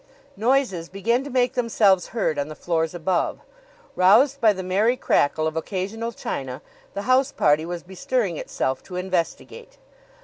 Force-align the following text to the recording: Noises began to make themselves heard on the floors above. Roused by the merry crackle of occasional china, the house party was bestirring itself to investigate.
Noises 0.35 0.89
began 0.89 1.23
to 1.25 1.29
make 1.29 1.53
themselves 1.53 2.07
heard 2.07 2.39
on 2.39 2.47
the 2.47 2.55
floors 2.55 2.95
above. 2.95 3.37
Roused 3.95 4.41
by 4.41 4.51
the 4.51 4.63
merry 4.63 4.97
crackle 4.97 5.45
of 5.45 5.55
occasional 5.55 6.11
china, 6.11 6.63
the 6.95 7.03
house 7.03 7.31
party 7.31 7.67
was 7.67 7.83
bestirring 7.83 8.37
itself 8.37 8.81
to 8.85 8.95
investigate. 8.95 9.77